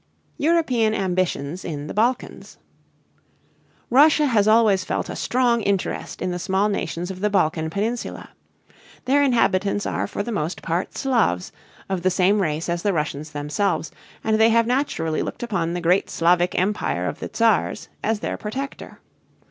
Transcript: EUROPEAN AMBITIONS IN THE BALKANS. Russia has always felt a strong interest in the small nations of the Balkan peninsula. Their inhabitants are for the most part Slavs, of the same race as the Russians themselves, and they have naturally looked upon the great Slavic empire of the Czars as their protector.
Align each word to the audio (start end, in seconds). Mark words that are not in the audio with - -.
EUROPEAN 0.39 0.95
AMBITIONS 0.95 1.63
IN 1.63 1.85
THE 1.85 1.93
BALKANS. 1.93 2.57
Russia 3.91 4.25
has 4.25 4.47
always 4.47 4.83
felt 4.83 5.09
a 5.09 5.15
strong 5.15 5.61
interest 5.61 6.23
in 6.23 6.31
the 6.31 6.39
small 6.39 6.69
nations 6.69 7.11
of 7.11 7.19
the 7.19 7.29
Balkan 7.29 7.69
peninsula. 7.69 8.29
Their 9.05 9.21
inhabitants 9.21 9.85
are 9.85 10.07
for 10.07 10.23
the 10.23 10.31
most 10.31 10.63
part 10.63 10.97
Slavs, 10.97 11.51
of 11.87 12.01
the 12.01 12.09
same 12.09 12.41
race 12.41 12.67
as 12.67 12.81
the 12.81 12.93
Russians 12.93 13.31
themselves, 13.33 13.91
and 14.23 14.41
they 14.41 14.49
have 14.49 14.65
naturally 14.65 15.21
looked 15.21 15.43
upon 15.43 15.73
the 15.73 15.81
great 15.81 16.09
Slavic 16.09 16.57
empire 16.57 17.05
of 17.05 17.19
the 17.19 17.29
Czars 17.31 17.89
as 18.03 18.21
their 18.21 18.37
protector. 18.37 19.01